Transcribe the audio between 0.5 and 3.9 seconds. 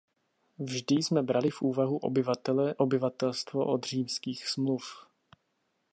Vždy jsme brali v úvahu obyvatele, obyvatelstvo, od